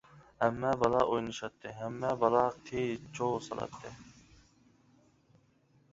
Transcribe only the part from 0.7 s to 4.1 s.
بالا ئوينىشاتتى، ھەممە بالا قىي-چۇۋ سالاتتى.